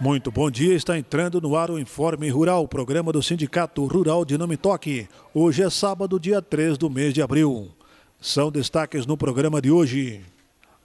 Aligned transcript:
Muito 0.00 0.30
bom 0.30 0.48
dia, 0.48 0.74
está 0.74 0.96
entrando 0.96 1.40
no 1.40 1.56
ar 1.56 1.72
o 1.72 1.78
Informe 1.78 2.30
Rural, 2.30 2.68
programa 2.68 3.12
do 3.12 3.20
Sindicato 3.20 3.84
Rural 3.84 4.24
de 4.24 4.38
Nome 4.38 4.56
Toque. 4.56 5.08
Hoje 5.34 5.64
é 5.64 5.68
sábado, 5.68 6.20
dia 6.20 6.40
3 6.40 6.78
do 6.78 6.88
mês 6.88 7.12
de 7.12 7.20
abril. 7.20 7.68
São 8.20 8.48
destaques 8.48 9.06
no 9.06 9.16
programa 9.16 9.60
de 9.60 9.72
hoje. 9.72 10.20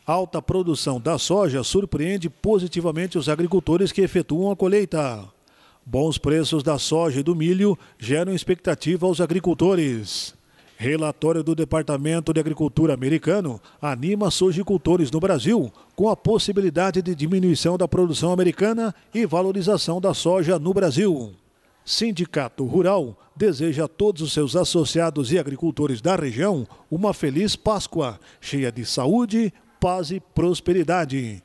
Alta 0.03 0.41
produção 0.41 0.99
da 0.99 1.19
soja 1.19 1.63
surpreende 1.63 2.27
positivamente 2.27 3.15
os 3.15 3.29
agricultores 3.29 3.91
que 3.91 4.01
efetuam 4.01 4.51
a 4.51 4.55
colheita. 4.55 5.23
Bons 5.85 6.17
preços 6.17 6.63
da 6.63 6.79
soja 6.79 7.19
e 7.19 7.23
do 7.23 7.35
milho 7.35 7.77
geram 7.99 8.33
expectativa 8.33 9.05
aos 9.05 9.21
agricultores. 9.21 10.33
Relatório 10.83 11.41
do 11.41 11.55
Departamento 11.55 12.33
de 12.33 12.41
Agricultura 12.41 12.93
americano 12.93 13.57
anima 13.81 14.29
sojicultores 14.29 15.09
no 15.09 15.17
Brasil 15.17 15.71
com 15.95 16.09
a 16.09 16.17
possibilidade 16.17 17.01
de 17.01 17.15
diminuição 17.15 17.77
da 17.77 17.87
produção 17.87 18.33
americana 18.33 18.93
e 19.13 19.25
valorização 19.25 20.01
da 20.01 20.13
soja 20.13 20.59
no 20.59 20.73
Brasil. 20.73 21.31
Sindicato 21.85 22.65
Rural 22.65 23.17
deseja 23.33 23.85
a 23.85 23.87
todos 23.87 24.21
os 24.21 24.33
seus 24.33 24.57
associados 24.57 25.31
e 25.31 25.39
agricultores 25.39 26.01
da 26.01 26.17
região 26.17 26.67
uma 26.91 27.13
feliz 27.13 27.55
Páscoa, 27.55 28.19
cheia 28.41 28.69
de 28.69 28.85
saúde, 28.85 29.53
paz 29.79 30.11
e 30.11 30.19
prosperidade. 30.19 31.41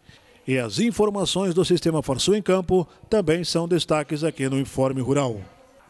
E 0.48 0.58
as 0.58 0.80
informações 0.80 1.54
do 1.54 1.64
Sistema 1.64 2.02
Farsul 2.02 2.34
em 2.34 2.42
Campo 2.42 2.88
também 3.08 3.44
são 3.44 3.68
destaques 3.68 4.24
aqui 4.24 4.48
no 4.48 4.58
Informe 4.58 5.00
Rural. 5.00 5.40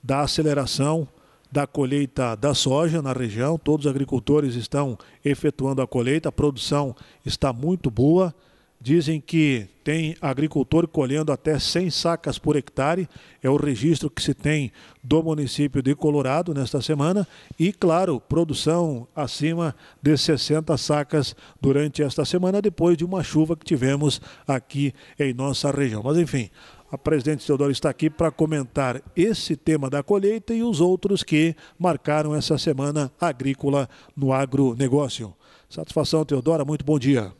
da 0.00 0.20
aceleração 0.20 1.08
da 1.50 1.66
colheita 1.66 2.36
da 2.36 2.54
soja 2.54 3.02
na 3.02 3.12
região. 3.12 3.58
Todos 3.58 3.86
os 3.86 3.90
agricultores 3.90 4.54
estão 4.54 4.96
efetuando 5.24 5.82
a 5.82 5.86
colheita, 5.86 6.28
a 6.28 6.32
produção 6.32 6.94
está 7.24 7.52
muito 7.52 7.90
boa. 7.90 8.32
Dizem 8.80 9.20
que 9.20 9.66
tem 9.82 10.16
agricultor 10.20 10.86
colhendo 10.86 11.32
até 11.32 11.58
100 11.58 11.90
sacas 11.90 12.38
por 12.38 12.56
hectare, 12.56 13.08
é 13.42 13.48
o 13.48 13.56
registro 13.56 14.10
que 14.10 14.22
se 14.22 14.34
tem 14.34 14.70
do 15.02 15.22
município 15.22 15.82
de 15.82 15.94
Colorado 15.94 16.52
nesta 16.52 16.82
semana, 16.82 17.26
e, 17.58 17.72
claro, 17.72 18.20
produção 18.20 19.08
acima 19.14 19.74
de 20.02 20.16
60 20.16 20.76
sacas 20.76 21.34
durante 21.60 22.02
esta 22.02 22.24
semana, 22.24 22.60
depois 22.60 22.96
de 22.96 23.04
uma 23.04 23.22
chuva 23.22 23.56
que 23.56 23.64
tivemos 23.64 24.20
aqui 24.46 24.92
em 25.18 25.32
nossa 25.32 25.70
região. 25.70 26.02
Mas, 26.04 26.18
enfim, 26.18 26.50
a 26.90 26.98
presidente 26.98 27.46
Teodoro 27.46 27.70
está 27.70 27.90
aqui 27.90 28.10
para 28.10 28.30
comentar 28.30 29.02
esse 29.16 29.56
tema 29.56 29.88
da 29.88 30.02
colheita 30.02 30.54
e 30.54 30.62
os 30.62 30.80
outros 30.80 31.22
que 31.22 31.56
marcaram 31.78 32.34
essa 32.34 32.58
semana 32.58 33.10
agrícola 33.20 33.88
no 34.16 34.32
agronegócio. 34.32 35.34
Satisfação, 35.68 36.24
Teodora, 36.24 36.64
muito 36.64 36.84
bom 36.84 36.98
dia. 36.98 37.32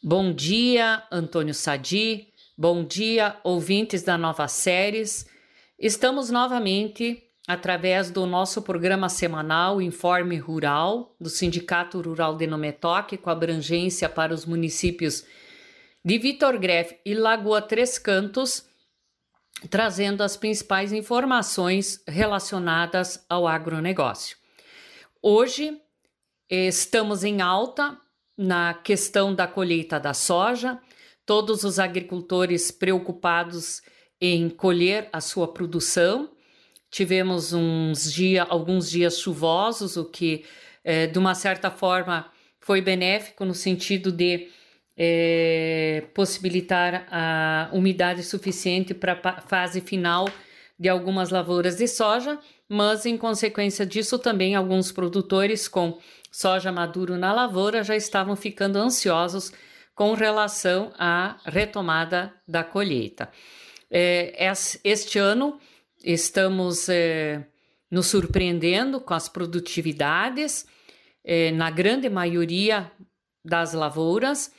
Bom 0.00 0.32
dia, 0.32 1.02
Antônio 1.10 1.52
Sadi. 1.52 2.28
Bom 2.56 2.84
dia, 2.84 3.36
ouvintes 3.42 4.04
da 4.04 4.16
Nova 4.16 4.46
Séries. 4.46 5.26
Estamos 5.76 6.30
novamente 6.30 7.20
através 7.48 8.08
do 8.08 8.24
nosso 8.24 8.62
programa 8.62 9.08
semanal 9.08 9.82
Informe 9.82 10.36
Rural 10.36 11.16
do 11.20 11.28
Sindicato 11.28 12.00
Rural 12.00 12.36
de 12.36 12.46
Nometoque, 12.46 13.16
com 13.16 13.28
abrangência 13.28 14.08
para 14.08 14.32
os 14.32 14.46
municípios 14.46 15.24
de 16.04 16.16
Vitor 16.16 16.60
Greff 16.60 16.96
e 17.04 17.12
Lagoa 17.12 17.60
Três 17.60 17.98
Cantos, 17.98 18.66
trazendo 19.68 20.22
as 20.22 20.36
principais 20.36 20.92
informações 20.92 22.00
relacionadas 22.06 23.26
ao 23.28 23.48
agronegócio. 23.48 24.36
Hoje 25.20 25.76
estamos 26.48 27.24
em 27.24 27.40
alta 27.40 27.98
na 28.38 28.72
questão 28.72 29.34
da 29.34 29.48
colheita 29.48 29.98
da 29.98 30.14
soja, 30.14 30.78
todos 31.26 31.64
os 31.64 31.80
agricultores 31.80 32.70
preocupados 32.70 33.82
em 34.20 34.48
colher 34.48 35.08
a 35.12 35.20
sua 35.20 35.48
produção. 35.48 36.30
Tivemos 36.88 37.52
uns 37.52 38.12
dias, 38.12 38.46
alguns 38.48 38.88
dias 38.88 39.18
chuvosos, 39.18 39.96
o 39.96 40.04
que 40.04 40.44
é, 40.84 41.08
de 41.08 41.18
uma 41.18 41.34
certa 41.34 41.70
forma 41.70 42.30
foi 42.60 42.80
benéfico 42.80 43.44
no 43.44 43.54
sentido 43.54 44.12
de 44.12 44.48
é, 44.96 46.04
possibilitar 46.14 47.06
a 47.10 47.68
umidade 47.72 48.22
suficiente 48.22 48.94
para 48.94 49.20
a 49.22 49.40
fase 49.40 49.80
final 49.80 50.28
de 50.78 50.88
algumas 50.88 51.30
lavouras 51.30 51.76
de 51.76 51.88
soja, 51.88 52.38
mas 52.68 53.06
em 53.06 53.16
consequência 53.16 53.86
disso 53.86 54.18
também 54.18 54.54
alguns 54.54 54.92
produtores 54.92 55.66
com 55.66 55.98
soja 56.30 56.70
maduro 56.70 57.16
na 57.16 57.32
lavoura 57.32 57.82
já 57.82 57.96
estavam 57.96 58.36
ficando 58.36 58.76
ansiosos 58.76 59.52
com 59.94 60.12
relação 60.12 60.92
à 60.98 61.38
retomada 61.44 62.32
da 62.46 62.62
colheita. 62.62 63.30
É, 63.90 64.52
este 64.84 65.18
ano 65.18 65.58
estamos 66.04 66.88
é, 66.88 67.46
nos 67.90 68.06
surpreendendo 68.06 69.00
com 69.00 69.14
as 69.14 69.28
produtividades 69.28 70.66
é, 71.24 71.50
na 71.52 71.70
grande 71.70 72.08
maioria 72.08 72.92
das 73.44 73.72
lavouras, 73.72 74.52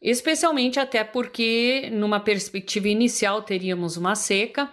especialmente 0.00 0.78
até 0.78 1.02
porque, 1.02 1.90
numa 1.92 2.20
perspectiva 2.20 2.88
inicial, 2.88 3.42
teríamos 3.42 3.96
uma 3.96 4.14
seca. 4.14 4.70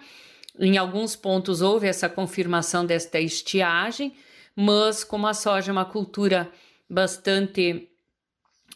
Em 0.58 0.78
alguns 0.78 1.16
pontos 1.16 1.60
houve 1.60 1.86
essa 1.86 2.08
confirmação 2.08 2.86
desta 2.86 3.18
estiagem, 3.18 4.14
mas 4.54 5.02
como 5.02 5.26
a 5.26 5.34
soja 5.34 5.70
é 5.70 5.72
uma 5.72 5.84
cultura 5.84 6.50
bastante 6.88 7.88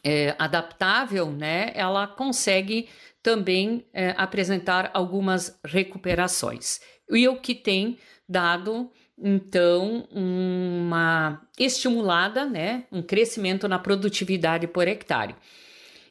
é, 0.02 0.34
adaptável, 0.38 1.30
né, 1.30 1.72
ela 1.74 2.06
consegue 2.06 2.88
também 3.22 3.84
é, 3.92 4.14
apresentar 4.16 4.90
algumas 4.94 5.58
recuperações. 5.64 6.80
E 7.10 7.28
o 7.28 7.36
que 7.40 7.54
tem 7.54 7.98
dado 8.28 8.90
então 9.20 10.06
uma 10.12 11.42
estimulada, 11.58 12.46
né, 12.46 12.84
um 12.90 13.02
crescimento 13.02 13.66
na 13.68 13.78
produtividade 13.78 14.66
por 14.66 14.86
hectare. 14.86 15.34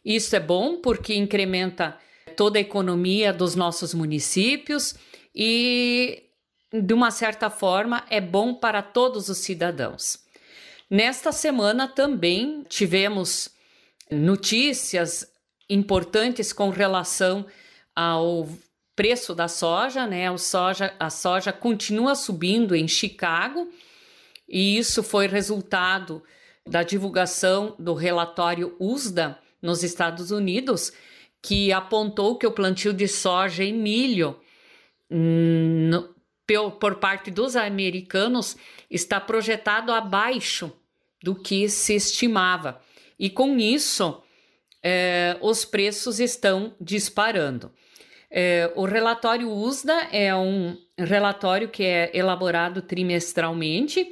Isso 0.03 0.35
é 0.35 0.39
bom 0.39 0.81
porque 0.81 1.15
incrementa 1.15 1.97
toda 2.35 2.57
a 2.57 2.61
economia 2.61 3.33
dos 3.33 3.55
nossos 3.55 3.93
municípios 3.93 4.95
e, 5.33 6.23
de 6.71 6.93
uma 6.93 7.11
certa 7.11 7.49
forma, 7.49 8.05
é 8.09 8.19
bom 8.19 8.53
para 8.53 8.81
todos 8.81 9.29
os 9.29 9.39
cidadãos. 9.39 10.19
Nesta 10.89 11.31
semana 11.31 11.87
também 11.87 12.63
tivemos 12.69 13.49
notícias 14.09 15.29
importantes 15.69 16.53
com 16.53 16.69
relação 16.69 17.45
ao 17.95 18.47
preço 18.95 19.35
da 19.35 19.47
soja, 19.47 20.07
né? 20.07 20.31
O 20.31 20.37
soja, 20.37 20.93
a 20.99 21.09
soja 21.09 21.51
continua 21.51 22.15
subindo 22.15 22.75
em 22.75 22.87
Chicago 22.87 23.69
e 24.47 24.77
isso 24.77 25.03
foi 25.03 25.27
resultado 25.27 26.23
da 26.65 26.83
divulgação 26.83 27.75
do 27.77 27.93
relatório 27.93 28.75
USDA 28.79 29.37
nos 29.61 29.83
Estados 29.83 30.31
Unidos, 30.31 30.93
que 31.41 31.71
apontou 31.71 32.37
que 32.37 32.47
o 32.47 32.51
plantio 32.51 32.93
de 32.93 33.07
soja 33.07 33.63
e 33.63 33.73
milho 33.73 34.39
no, 35.09 36.15
por 36.79 36.95
parte 36.95 37.29
dos 37.29 37.55
americanos 37.55 38.55
está 38.89 39.19
projetado 39.19 39.91
abaixo 39.91 40.71
do 41.21 41.35
que 41.35 41.67
se 41.69 41.95
estimava. 41.95 42.81
E 43.19 43.29
com 43.29 43.57
isso, 43.57 44.21
eh, 44.83 45.37
os 45.41 45.65
preços 45.65 46.19
estão 46.19 46.75
disparando. 46.79 47.71
Eh, 48.29 48.71
o 48.75 48.85
relatório 48.85 49.51
USDA 49.51 50.07
é 50.11 50.35
um 50.35 50.77
relatório 50.97 51.69
que 51.69 51.83
é 51.83 52.11
elaborado 52.13 52.81
trimestralmente 52.81 54.07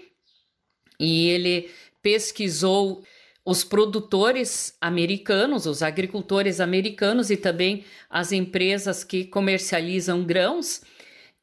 e 1.00 1.30
ele 1.30 1.72
pesquisou 2.02 3.04
os 3.46 3.64
produtores 3.64 4.76
americanos, 4.82 5.68
os 5.68 5.84
agricultores 5.84 6.60
americanos 6.60 7.30
e 7.30 7.38
também 7.38 7.86
as 8.10 8.32
empresas 8.32 9.04
que 9.04 9.24
comercializam 9.24 10.24
grãos. 10.24 10.82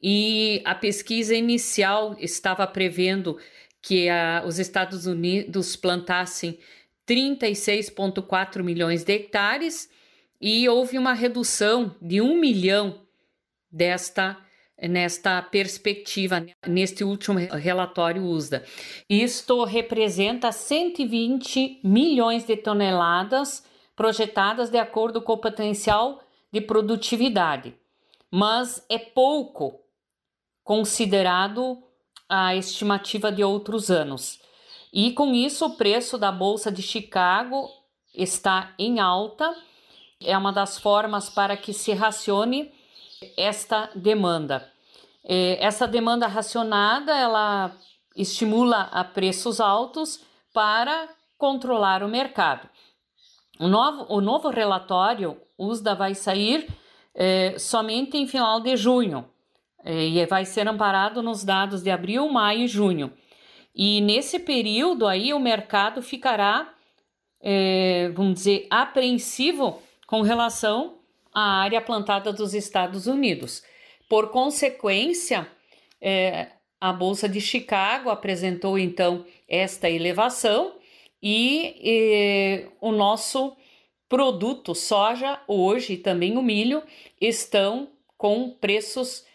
E 0.01 0.61
a 0.65 0.75
pesquisa 0.75 1.33
inicial 1.33 2.13
estava 2.19 2.67
prevendo 2.67 3.39
que 3.81 4.09
a, 4.09 4.43
os 4.45 4.59
Estados 4.59 5.05
Unidos 5.05 5.77
plantassem 5.77 6.59
36,4 7.07 8.61
milhões 8.61 9.05
de 9.05 9.13
hectares 9.13 9.89
e 10.41 10.67
houve 10.67 10.97
uma 10.97 11.13
redução 11.13 11.95
de 12.01 12.19
um 12.19 12.37
milhão 12.37 13.01
desta 13.71 14.37
nesta 14.87 15.41
perspectiva, 15.41 16.45
neste 16.67 17.03
último 17.03 17.39
relatório 17.39 18.23
USDA. 18.23 18.63
Isto 19.09 19.63
representa 19.63 20.51
120 20.51 21.79
milhões 21.83 22.45
de 22.45 22.57
toneladas 22.57 23.63
projetadas 23.95 24.69
de 24.69 24.77
acordo 24.77 25.21
com 25.21 25.33
o 25.33 25.37
potencial 25.37 26.21
de 26.51 26.61
produtividade, 26.61 27.75
mas 28.29 28.83
é 28.89 28.97
pouco 28.97 29.79
considerado 30.63 31.83
a 32.27 32.55
estimativa 32.55 33.31
de 33.31 33.43
outros 33.43 33.91
anos. 33.91 34.39
E 34.91 35.11
com 35.11 35.33
isso, 35.33 35.65
o 35.65 35.75
preço 35.75 36.17
da 36.17 36.31
Bolsa 36.31 36.71
de 36.71 36.81
Chicago 36.81 37.69
está 38.13 38.73
em 38.77 38.99
alta. 38.99 39.53
É 40.21 40.37
uma 40.37 40.51
das 40.51 40.77
formas 40.77 41.29
para 41.29 41.57
que 41.57 41.73
se 41.73 41.93
racione 41.93 42.71
esta 43.37 43.89
demanda. 43.95 44.72
É, 45.25 45.63
essa 45.63 45.87
demanda 45.87 46.27
racionada 46.27 47.15
ela 47.15 47.75
estimula 48.15 48.89
a 48.91 49.03
preços 49.03 49.59
altos 49.59 50.23
para 50.53 51.09
controlar 51.37 52.03
o 52.03 52.07
mercado. 52.07 52.69
O 53.59 53.67
novo, 53.67 54.05
o 54.09 54.21
novo 54.21 54.49
relatório 54.49 55.37
USDA 55.57 55.95
vai 55.95 56.15
sair 56.15 56.67
é, 57.15 57.57
somente 57.57 58.17
em 58.17 58.27
final 58.27 58.59
de 58.59 58.75
junho 58.75 59.25
é, 59.83 60.07
e 60.07 60.25
vai 60.25 60.45
ser 60.45 60.67
amparado 60.67 61.21
nos 61.21 61.43
dados 61.43 61.83
de 61.83 61.91
abril, 61.91 62.29
maio 62.29 62.61
e 62.61 62.67
junho. 62.67 63.13
E 63.75 64.01
nesse 64.01 64.39
período 64.39 65.07
aí 65.07 65.33
o 65.33 65.39
mercado 65.39 66.01
ficará, 66.01 66.73
é, 67.41 68.11
vamos 68.15 68.35
dizer, 68.35 68.67
apreensivo 68.69 69.81
com 70.07 70.21
relação 70.21 70.99
à 71.33 71.61
área 71.61 71.81
plantada 71.81 72.31
dos 72.31 72.53
Estados 72.53 73.07
Unidos. 73.07 73.63
Por 74.13 74.29
consequência, 74.29 75.47
é, 75.99 76.49
a 76.79 76.93
Bolsa 76.93 77.27
de 77.27 77.41
Chicago 77.41 78.11
apresentou 78.11 78.77
então 78.77 79.25
esta 79.49 79.89
elevação 79.89 80.75
e, 81.19 81.73
e 81.81 82.67
o 82.79 82.91
nosso 82.91 83.57
produto 84.07 84.75
soja 84.75 85.41
hoje 85.47 85.93
e 85.93 85.97
também 85.97 86.37
o 86.37 86.43
milho 86.43 86.83
estão 87.19 87.89
com 88.15 88.51
preços 88.51 89.25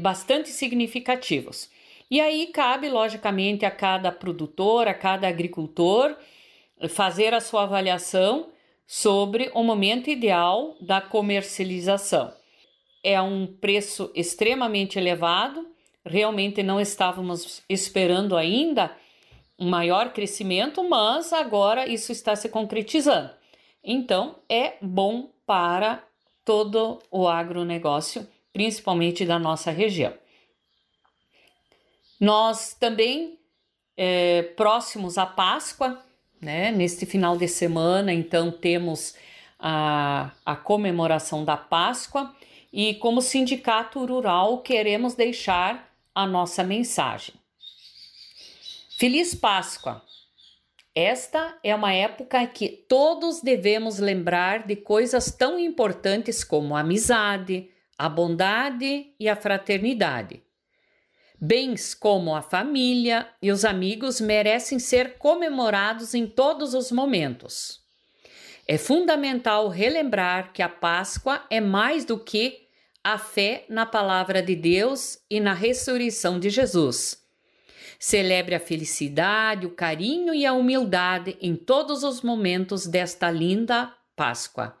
bastante 0.00 0.48
significativos. 0.48 1.70
E 2.10 2.20
aí 2.20 2.48
cabe, 2.48 2.88
logicamente, 2.88 3.64
a 3.64 3.70
cada 3.70 4.10
produtor, 4.10 4.88
a 4.88 4.94
cada 4.94 5.28
agricultor 5.28 6.16
fazer 6.88 7.32
a 7.34 7.40
sua 7.40 7.62
avaliação 7.62 8.48
sobre 8.84 9.48
o 9.54 9.62
momento 9.62 10.10
ideal 10.10 10.76
da 10.80 11.00
comercialização 11.00 12.34
é 13.04 13.20
um 13.20 13.46
preço 13.46 14.10
extremamente 14.14 14.98
elevado. 14.98 15.68
Realmente 16.04 16.62
não 16.62 16.80
estávamos 16.80 17.62
esperando 17.68 18.34
ainda 18.36 18.96
um 19.58 19.68
maior 19.68 20.12
crescimento, 20.12 20.82
mas 20.88 21.32
agora 21.32 21.86
isso 21.86 22.10
está 22.10 22.34
se 22.34 22.48
concretizando. 22.48 23.30
Então, 23.84 24.36
é 24.48 24.74
bom 24.80 25.30
para 25.46 26.02
todo 26.44 26.98
o 27.10 27.28
agronegócio, 27.28 28.26
principalmente 28.52 29.26
da 29.26 29.38
nossa 29.38 29.70
região. 29.70 30.14
Nós 32.18 32.74
também, 32.74 33.38
é, 33.96 34.42
próximos 34.56 35.18
à 35.18 35.26
Páscoa, 35.26 36.02
né, 36.40 36.70
neste 36.70 37.04
final 37.04 37.36
de 37.36 37.48
semana, 37.48 38.12
então 38.12 38.50
temos 38.50 39.14
a, 39.58 40.30
a 40.44 40.56
comemoração 40.56 41.44
da 41.44 41.56
Páscoa 41.56 42.34
e, 42.76 42.94
como 42.94 43.22
sindicato 43.22 44.04
rural, 44.04 44.58
queremos 44.58 45.14
deixar 45.14 45.94
a 46.12 46.26
nossa 46.26 46.64
mensagem. 46.64 47.36
Feliz 48.98 49.32
Páscoa! 49.32 50.02
Esta 50.92 51.56
é 51.62 51.72
uma 51.72 51.92
época 51.92 52.44
que 52.48 52.68
todos 52.68 53.40
devemos 53.40 54.00
lembrar 54.00 54.66
de 54.66 54.74
coisas 54.74 55.30
tão 55.30 55.56
importantes 55.56 56.42
como 56.42 56.74
a 56.74 56.80
amizade, 56.80 57.70
a 57.96 58.08
bondade 58.08 59.14
e 59.20 59.28
a 59.28 59.36
fraternidade. 59.36 60.42
Bens 61.40 61.94
como 61.94 62.34
a 62.34 62.42
família 62.42 63.28
e 63.40 63.52
os 63.52 63.64
amigos 63.64 64.20
merecem 64.20 64.80
ser 64.80 65.16
comemorados 65.16 66.12
em 66.12 66.26
todos 66.26 66.74
os 66.74 66.90
momentos. 66.90 67.84
É 68.66 68.78
fundamental 68.78 69.68
relembrar 69.68 70.52
que 70.52 70.62
a 70.62 70.68
Páscoa 70.68 71.44
é 71.50 71.60
mais 71.60 72.04
do 72.04 72.18
que 72.18 72.63
a 73.04 73.18
fé 73.18 73.66
na 73.68 73.84
palavra 73.84 74.42
de 74.42 74.56
Deus 74.56 75.18
e 75.30 75.38
na 75.38 75.52
ressurreição 75.52 76.40
de 76.40 76.48
Jesus. 76.48 77.22
Celebre 78.00 78.54
a 78.54 78.60
felicidade, 78.60 79.66
o 79.66 79.70
carinho 79.70 80.34
e 80.34 80.46
a 80.46 80.54
humildade 80.54 81.36
em 81.40 81.54
todos 81.54 82.02
os 82.02 82.22
momentos 82.22 82.86
desta 82.86 83.30
linda 83.30 83.92
Páscoa. 84.16 84.74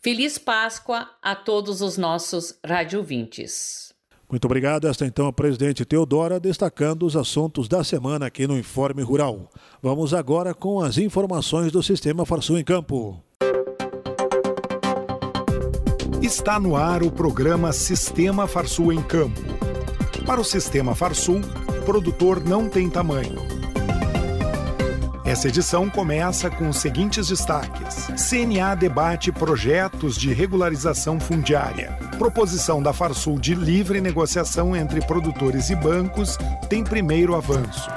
Feliz 0.00 0.38
Páscoa 0.38 1.08
a 1.22 1.34
todos 1.34 1.82
os 1.82 1.98
nossos 1.98 2.58
radiovintes. 2.64 3.92
Muito 4.30 4.44
obrigado. 4.44 4.86
Esta 4.86 5.06
então 5.06 5.26
a 5.26 5.32
presidente 5.32 5.84
Teodora 5.84 6.38
destacando 6.38 7.04
os 7.04 7.16
assuntos 7.16 7.68
da 7.68 7.82
semana 7.82 8.26
aqui 8.26 8.46
no 8.46 8.58
Informe 8.58 9.02
Rural. 9.02 9.50
Vamos 9.82 10.14
agora 10.14 10.54
com 10.54 10.80
as 10.80 10.98
informações 10.98 11.72
do 11.72 11.82
Sistema 11.82 12.26
Farsul 12.26 12.58
em 12.58 12.64
Campo. 12.64 13.22
Está 16.22 16.58
no 16.58 16.74
ar 16.74 17.04
o 17.04 17.12
programa 17.12 17.72
Sistema 17.72 18.48
Farsul 18.48 18.92
em 18.92 19.00
Campo. 19.00 19.40
Para 20.26 20.40
o 20.40 20.44
Sistema 20.44 20.92
Farsul, 20.92 21.40
produtor 21.86 22.44
não 22.44 22.68
tem 22.68 22.90
tamanho. 22.90 23.40
Essa 25.24 25.46
edição 25.46 25.88
começa 25.88 26.50
com 26.50 26.68
os 26.68 26.78
seguintes 26.78 27.28
destaques: 27.28 28.08
CNA 28.28 28.74
debate 28.74 29.30
projetos 29.30 30.16
de 30.16 30.32
regularização 30.32 31.20
fundiária. 31.20 31.96
Proposição 32.18 32.82
da 32.82 32.92
Farsul 32.92 33.38
de 33.38 33.54
livre 33.54 34.00
negociação 34.00 34.74
entre 34.74 35.00
produtores 35.00 35.70
e 35.70 35.76
bancos 35.76 36.36
tem 36.68 36.82
primeiro 36.82 37.36
avanço. 37.36 37.88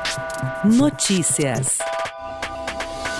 Notícias. 0.63 1.80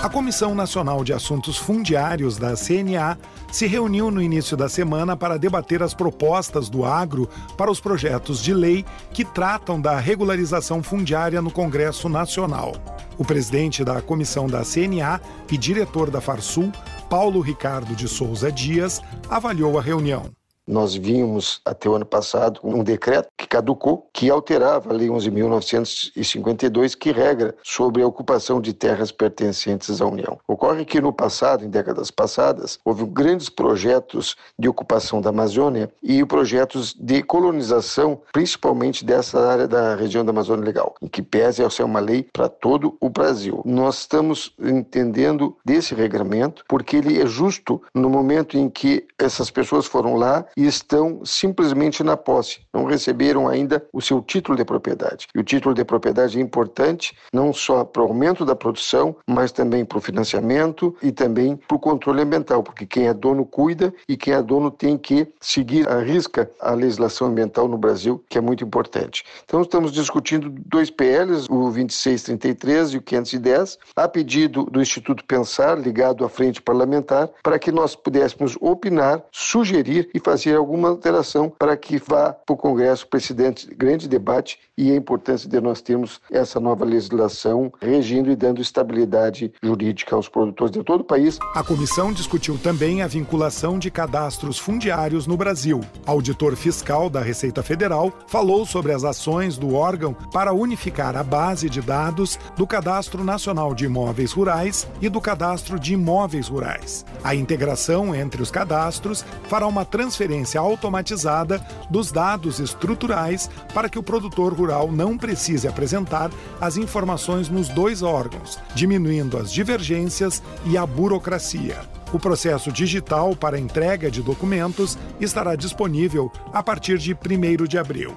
A 0.02 0.08
Comissão 0.08 0.52
Nacional 0.52 1.04
de 1.04 1.12
Assuntos 1.12 1.56
Fundiários 1.56 2.36
da 2.36 2.54
CNA 2.56 3.16
se 3.52 3.68
reuniu 3.68 4.10
no 4.10 4.20
início 4.20 4.56
da 4.56 4.68
semana 4.68 5.16
para 5.16 5.38
debater 5.38 5.80
as 5.80 5.94
propostas 5.94 6.68
do 6.68 6.84
agro 6.84 7.28
para 7.56 7.70
os 7.70 7.78
projetos 7.78 8.42
de 8.42 8.52
lei 8.52 8.84
que 9.12 9.24
tratam 9.24 9.80
da 9.80 10.00
regularização 10.00 10.82
fundiária 10.82 11.40
no 11.40 11.52
Congresso 11.52 12.08
Nacional. 12.08 12.72
O 13.16 13.24
presidente 13.24 13.84
da 13.84 14.02
comissão 14.02 14.48
da 14.48 14.64
CNA 14.64 15.20
e 15.48 15.56
diretor 15.56 16.10
da 16.10 16.20
Farsul, 16.20 16.72
Paulo 17.08 17.40
Ricardo 17.40 17.94
de 17.94 18.08
Souza 18.08 18.50
Dias 18.50 19.00
avaliou 19.30 19.78
a 19.78 19.82
reunião. 19.82 20.32
Nós 20.66 20.94
vimos 20.94 21.60
até 21.64 21.88
o 21.88 21.94
ano 21.94 22.06
passado 22.06 22.60
um 22.62 22.84
decreto 22.84 23.28
que 23.36 23.46
caducou, 23.46 24.08
que 24.12 24.30
alterava 24.30 24.90
a 24.90 24.92
Lei 24.92 25.08
11.952, 25.08 26.96
que 26.96 27.10
regra 27.10 27.54
sobre 27.62 28.02
a 28.02 28.06
ocupação 28.06 28.60
de 28.60 28.72
terras 28.72 29.10
pertencentes 29.10 30.00
à 30.00 30.06
União. 30.06 30.38
Ocorre 30.46 30.84
que 30.84 31.00
no 31.00 31.12
passado, 31.12 31.64
em 31.64 31.70
décadas 31.70 32.10
passadas, 32.10 32.78
houve 32.84 33.04
grandes 33.04 33.48
projetos 33.48 34.36
de 34.58 34.68
ocupação 34.68 35.20
da 35.20 35.30
Amazônia 35.30 35.90
e 36.02 36.24
projetos 36.24 36.94
de 36.94 37.22
colonização, 37.22 38.20
principalmente 38.32 39.04
dessa 39.04 39.40
área 39.40 39.66
da 39.66 39.94
região 39.94 40.24
da 40.24 40.30
Amazônia 40.30 40.64
Legal, 40.64 40.94
em 41.02 41.08
que 41.08 41.22
pese 41.22 41.62
ser 41.70 41.84
uma 41.84 42.00
lei 42.00 42.26
para 42.32 42.48
todo 42.48 42.96
o 43.00 43.08
Brasil. 43.08 43.62
Nós 43.64 44.00
estamos 44.00 44.54
entendendo 44.58 45.56
desse 45.64 45.94
regramento 45.94 46.64
porque 46.68 46.96
ele 46.96 47.20
é 47.20 47.26
justo 47.26 47.80
no 47.94 48.08
momento 48.08 48.56
em 48.56 48.68
que 48.68 49.06
essas 49.18 49.50
pessoas 49.50 49.86
foram 49.86 50.16
lá 50.16 50.44
e 50.56 50.66
estão 50.66 51.24
simplesmente 51.24 52.02
na 52.02 52.16
posse, 52.16 52.60
não 52.72 52.84
receberam 52.84 53.48
ainda 53.48 53.84
o 53.92 54.00
seu 54.00 54.20
título 54.20 54.56
de 54.56 54.64
propriedade. 54.64 55.26
E 55.34 55.38
o 55.38 55.44
título 55.44 55.74
de 55.74 55.84
propriedade 55.84 56.38
é 56.38 56.40
importante 56.40 57.16
não 57.32 57.52
só 57.52 57.84
para 57.84 58.02
o 58.02 58.06
aumento 58.06 58.44
da 58.44 58.54
produção, 58.54 59.16
mas 59.26 59.52
também 59.52 59.84
para 59.84 59.98
o 59.98 60.00
financiamento 60.00 60.94
e 61.02 61.10
também 61.12 61.56
para 61.56 61.76
o 61.76 61.80
controle 61.80 62.22
ambiental, 62.22 62.62
porque 62.62 62.86
quem 62.86 63.06
é 63.06 63.14
dono 63.14 63.44
cuida 63.44 63.92
e 64.08 64.16
quem 64.16 64.34
é 64.34 64.42
dono 64.42 64.70
tem 64.70 64.96
que 64.96 65.26
seguir 65.40 65.88
a 65.88 66.00
risca 66.00 66.50
a 66.60 66.72
legislação 66.72 67.28
ambiental 67.28 67.68
no 67.68 67.78
Brasil, 67.78 68.22
que 68.28 68.38
é 68.38 68.40
muito 68.40 68.64
importante. 68.64 69.24
Então 69.44 69.62
estamos 69.62 69.92
discutindo 69.92 70.48
dois 70.50 70.90
PLs, 70.90 71.46
o 71.50 71.70
2633 71.70 72.94
e 72.94 72.96
o 72.98 73.02
510, 73.02 73.78
a 73.96 74.08
pedido 74.08 74.64
do 74.64 74.80
Instituto 74.80 75.24
Pensar, 75.24 75.78
ligado 75.78 76.24
à 76.24 76.28
frente 76.28 76.60
parlamentar, 76.60 77.30
para 77.42 77.58
que 77.58 77.72
nós 77.72 77.94
pudéssemos 77.94 78.56
opinar, 78.60 79.22
sugerir 79.30 80.10
e 80.14 80.20
fazer 80.20 80.41
fazer 80.42 80.56
alguma 80.56 80.88
alteração 80.88 81.50
para 81.50 81.76
que 81.76 81.98
vá 81.98 82.32
para 82.32 82.52
o 82.52 82.56
Congresso 82.56 83.06
presidente 83.06 83.72
grande 83.74 84.08
debate 84.08 84.58
e 84.76 84.90
a 84.90 84.96
importância 84.96 85.48
de 85.48 85.60
nós 85.60 85.80
termos 85.80 86.20
essa 86.30 86.58
nova 86.58 86.84
legislação 86.84 87.72
regindo 87.80 88.30
e 88.30 88.36
dando 88.36 88.60
estabilidade 88.60 89.52
jurídica 89.62 90.16
aos 90.16 90.28
produtores 90.28 90.72
de 90.72 90.82
todo 90.82 91.02
o 91.02 91.04
país. 91.04 91.38
A 91.54 91.62
comissão 91.62 92.12
discutiu 92.12 92.58
também 92.58 93.02
a 93.02 93.06
vinculação 93.06 93.78
de 93.78 93.90
cadastros 93.90 94.58
fundiários 94.58 95.26
no 95.26 95.36
Brasil. 95.36 95.80
Auditor 96.06 96.56
fiscal 96.56 97.08
da 97.08 97.20
Receita 97.20 97.62
Federal 97.62 98.12
falou 98.26 98.66
sobre 98.66 98.92
as 98.92 99.04
ações 99.04 99.56
do 99.56 99.74
órgão 99.74 100.14
para 100.32 100.52
unificar 100.52 101.16
a 101.16 101.22
base 101.22 101.68
de 101.68 101.80
dados 101.80 102.38
do 102.56 102.66
Cadastro 102.66 103.22
Nacional 103.22 103.74
de 103.74 103.84
Imóveis 103.84 104.32
Rurais 104.32 104.88
e 105.00 105.08
do 105.08 105.20
Cadastro 105.20 105.78
de 105.78 105.94
Imóveis 105.94 106.48
Rurais. 106.48 107.04
A 107.22 107.34
integração 107.34 108.14
entre 108.14 108.42
os 108.42 108.50
cadastros 108.50 109.24
fará 109.48 109.66
uma 109.66 109.84
transferência 109.84 110.31
transferência 110.32 110.60
automatizada 110.60 111.64
dos 111.90 112.10
dados 112.10 112.58
estruturais 112.58 113.50
para 113.74 113.88
que 113.88 113.98
o 113.98 114.02
produtor 114.02 114.54
rural 114.54 114.90
não 114.90 115.18
precise 115.18 115.68
apresentar 115.68 116.30
as 116.60 116.76
informações 116.76 117.48
nos 117.48 117.68
dois 117.68 118.02
órgãos, 118.02 118.58
diminuindo 118.74 119.36
as 119.36 119.52
divergências 119.52 120.42
e 120.64 120.78
a 120.78 120.86
burocracia. 120.86 121.80
O 122.12 122.18
processo 122.18 122.70
digital 122.72 123.34
para 123.34 123.58
entrega 123.58 124.10
de 124.10 124.22
documentos 124.22 124.98
estará 125.20 125.54
disponível 125.54 126.30
a 126.52 126.62
partir 126.62 126.98
de 126.98 127.14
1 127.14 127.66
de 127.66 127.78
abril. 127.78 128.16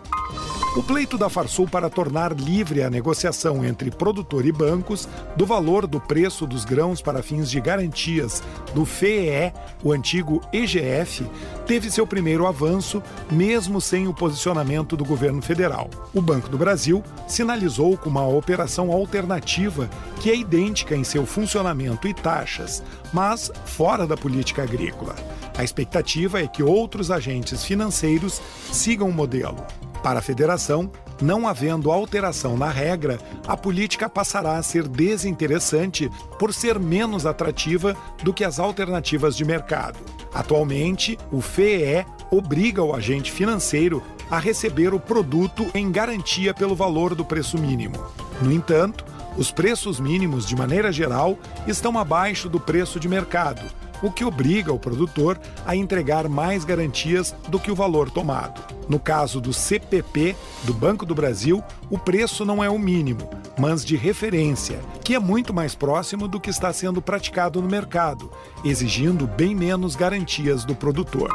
O 0.75 0.83
pleito 0.83 1.17
da 1.17 1.29
Farsul 1.29 1.69
para 1.69 1.89
tornar 1.89 2.33
livre 2.33 2.83
a 2.83 2.89
negociação 2.89 3.63
entre 3.63 3.89
produtor 3.89 4.45
e 4.45 4.51
bancos 4.51 5.07
do 5.37 5.45
valor 5.45 5.87
do 5.87 6.01
preço 6.01 6.45
dos 6.45 6.65
grãos 6.65 7.01
para 7.01 7.23
fins 7.23 7.49
de 7.49 7.61
garantias 7.61 8.43
do 8.73 8.83
FEE, 8.83 9.53
o 9.81 9.93
antigo 9.93 10.41
EGF, 10.51 11.25
teve 11.65 11.89
seu 11.89 12.05
primeiro 12.05 12.45
avanço, 12.45 13.01
mesmo 13.31 13.79
sem 13.79 14.05
o 14.09 14.13
posicionamento 14.13 14.97
do 14.97 15.05
governo 15.05 15.41
federal. 15.41 15.89
O 16.13 16.21
Banco 16.21 16.49
do 16.49 16.57
Brasil 16.57 17.01
sinalizou 17.25 17.97
com 17.97 18.09
uma 18.09 18.27
operação 18.27 18.91
alternativa 18.91 19.89
que 20.19 20.29
é 20.29 20.35
idêntica 20.35 20.93
em 20.93 21.05
seu 21.05 21.25
funcionamento 21.25 22.05
e 22.05 22.13
taxas, 22.13 22.83
mas 23.13 23.49
fora 23.63 24.05
da 24.05 24.17
política 24.17 24.63
agrícola. 24.63 25.15
A 25.57 25.63
expectativa 25.63 26.41
é 26.41 26.47
que 26.47 26.61
outros 26.61 27.11
agentes 27.11 27.63
financeiros 27.63 28.41
sigam 28.73 29.07
o 29.07 29.13
modelo. 29.13 29.65
Para 30.05 30.19
a 30.19 30.21
federação, 30.21 30.91
não 31.19 31.47
havendo 31.47 31.91
alteração 31.91 32.55
na 32.55 32.69
regra, 32.69 33.17
a 33.47 33.57
política 33.57 34.07
passará 34.07 34.55
a 34.55 34.61
ser 34.61 34.87
desinteressante 34.87 36.11
por 36.37 36.53
ser 36.53 36.77
menos 36.77 37.25
atrativa 37.25 37.97
do 38.21 38.31
que 38.31 38.43
as 38.43 38.59
alternativas 38.59 39.35
de 39.35 39.43
mercado. 39.43 39.97
Atualmente, 40.31 41.17
o 41.31 41.41
FEE 41.41 42.05
obriga 42.29 42.83
o 42.83 42.93
agente 42.93 43.31
financeiro 43.31 44.03
a 44.29 44.37
receber 44.37 44.93
o 44.93 44.99
produto 44.99 45.65
em 45.73 45.91
garantia 45.91 46.53
pelo 46.53 46.75
valor 46.75 47.15
do 47.15 47.25
preço 47.25 47.57
mínimo. 47.57 47.97
No 48.43 48.51
entanto, 48.51 49.03
os 49.35 49.49
preços 49.49 49.99
mínimos, 49.99 50.45
de 50.45 50.55
maneira 50.55 50.91
geral, 50.91 51.35
estão 51.65 51.97
abaixo 51.97 52.47
do 52.47 52.59
preço 52.59 52.99
de 52.99 53.09
mercado, 53.09 53.63
o 54.01 54.11
que 54.11 54.25
obriga 54.25 54.73
o 54.73 54.79
produtor 54.79 55.39
a 55.65 55.75
entregar 55.75 56.27
mais 56.27 56.65
garantias 56.65 57.33
do 57.47 57.59
que 57.59 57.71
o 57.71 57.75
valor 57.75 58.09
tomado. 58.09 58.61
No 58.87 58.99
caso 58.99 59.41
do 59.41 59.51
CPP 59.53 60.35
do 60.63 60.73
Banco 60.73 61.05
do 61.05 61.15
Brasil, 61.15 61.63
o 61.89 61.97
preço 61.97 62.45
não 62.45 62.63
é 62.63 62.69
o 62.69 62.77
mínimo, 62.77 63.29
mas 63.57 63.83
de 63.83 63.95
referência, 63.95 64.79
que 65.03 65.15
é 65.15 65.19
muito 65.19 65.53
mais 65.53 65.73
próximo 65.73 66.27
do 66.27 66.39
que 66.39 66.49
está 66.49 66.71
sendo 66.71 67.01
praticado 67.01 67.61
no 67.61 67.67
mercado, 67.67 68.31
exigindo 68.63 69.25
bem 69.25 69.55
menos 69.55 69.95
garantias 69.95 70.65
do 70.65 70.75
produtor. 70.75 71.31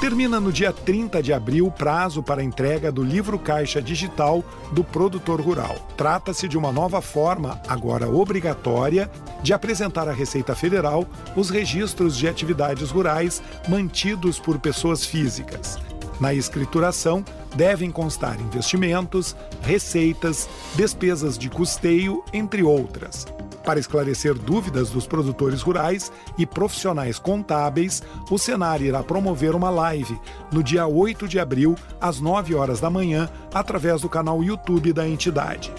Termina 0.00 0.40
no 0.40 0.52
dia 0.52 0.72
30 0.72 1.22
de 1.22 1.32
abril 1.32 1.66
o 1.68 1.72
prazo 1.72 2.22
para 2.22 2.42
entrega 2.42 2.90
do 2.90 3.02
livro 3.02 3.38
caixa 3.38 3.80
digital 3.80 4.44
do 4.72 4.82
produtor 4.82 5.40
rural. 5.40 5.76
Trata-se 5.96 6.48
de 6.48 6.58
uma 6.58 6.72
nova 6.72 7.00
forma, 7.00 7.60
agora 7.68 8.08
obrigatória, 8.08 9.10
de 9.42 9.52
apresentar 9.52 10.08
à 10.08 10.12
Receita 10.12 10.54
Federal 10.54 11.06
os 11.36 11.48
registros 11.48 11.91
de 11.94 12.28
atividades 12.28 12.90
rurais 12.90 13.42
mantidos 13.68 14.38
por 14.38 14.58
pessoas 14.58 15.04
físicas. 15.04 15.78
Na 16.20 16.32
escrituração, 16.32 17.24
devem 17.54 17.90
constar 17.90 18.40
investimentos, 18.40 19.34
receitas, 19.62 20.48
despesas 20.74 21.36
de 21.36 21.50
custeio, 21.50 22.22
entre 22.32 22.62
outras. 22.62 23.26
Para 23.64 23.78
esclarecer 23.78 24.34
dúvidas 24.34 24.90
dos 24.90 25.06
produtores 25.06 25.62
rurais 25.62 26.10
e 26.36 26.44
profissionais 26.44 27.18
contábeis, 27.18 28.02
o 28.30 28.38
Senar 28.38 28.82
irá 28.82 29.02
promover 29.02 29.54
uma 29.54 29.70
live 29.70 30.18
no 30.52 30.62
dia 30.62 30.86
8 30.86 31.28
de 31.28 31.38
abril, 31.38 31.76
às 32.00 32.20
9 32.20 32.54
horas 32.54 32.80
da 32.80 32.90
manhã, 32.90 33.28
através 33.54 34.00
do 34.00 34.08
canal 34.08 34.42
YouTube 34.42 34.92
da 34.92 35.08
entidade. 35.08 35.72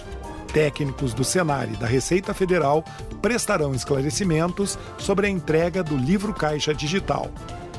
Técnicos 0.54 1.12
do 1.12 1.24
Senar 1.24 1.68
e 1.68 1.76
da 1.76 1.86
Receita 1.86 2.32
Federal 2.32 2.84
prestarão 3.20 3.74
esclarecimentos 3.74 4.78
sobre 4.96 5.26
a 5.26 5.30
entrega 5.30 5.82
do 5.82 5.96
livro 5.96 6.32
Caixa 6.32 6.72
Digital. 6.72 7.28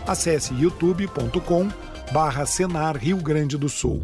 Acesse 0.05 0.53
youtube.com 0.53 1.70
barra 2.12 2.46
Senar 2.46 2.98
Rio 2.98 3.17
Grande 3.17 3.58
do 3.58 3.70
Sul. 3.70 4.03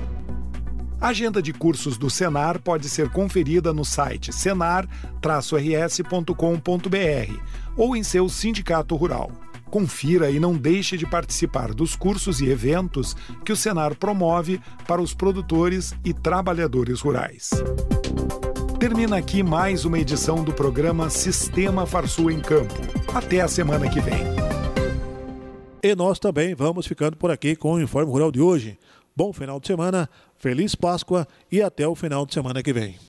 A 1.01 1.07
agenda 1.07 1.41
de 1.41 1.51
cursos 1.51 1.97
do 1.97 2.11
Senar 2.11 2.61
pode 2.61 2.87
ser 2.87 3.09
conferida 3.09 3.73
no 3.73 3.83
site 3.83 4.31
senar-rs.com.br 4.31 4.85
ou 7.75 7.95
em 7.95 8.03
seu 8.03 8.29
sindicato 8.29 8.95
rural. 8.95 9.31
Confira 9.65 10.29
e 10.29 10.39
não 10.39 10.53
deixe 10.53 10.95
de 10.97 11.07
participar 11.07 11.73
dos 11.73 11.95
cursos 11.95 12.39
e 12.39 12.49
eventos 12.49 13.15
que 13.43 13.51
o 13.51 13.55
Senar 13.55 13.95
promove 13.95 14.61
para 14.87 15.01
os 15.01 15.11
produtores 15.11 15.95
e 16.05 16.13
trabalhadores 16.13 17.01
rurais. 17.01 17.49
Termina 18.79 19.17
aqui 19.17 19.41
mais 19.41 19.85
uma 19.85 19.97
edição 19.97 20.43
do 20.43 20.53
programa 20.53 21.09
Sistema 21.09 21.87
Farsul 21.87 22.29
em 22.29 22.39
Campo. 22.39 22.75
Até 23.11 23.41
a 23.41 23.47
semana 23.47 23.89
que 23.89 23.99
vem. 23.99 24.21
E 25.81 25.95
nós 25.95 26.19
também 26.19 26.53
vamos 26.53 26.85
ficando 26.85 27.17
por 27.17 27.31
aqui 27.31 27.55
com 27.55 27.73
o 27.73 27.81
Informe 27.81 28.11
Rural 28.11 28.31
de 28.31 28.39
hoje. 28.39 28.77
Bom 29.15 29.33
final 29.33 29.59
de 29.59 29.67
semana, 29.67 30.09
feliz 30.41 30.73
Páscoa 30.73 31.27
e 31.51 31.61
até 31.61 31.87
o 31.87 31.93
final 31.93 32.25
de 32.25 32.33
semana 32.33 32.63
que 32.63 32.73
vem. 32.73 32.99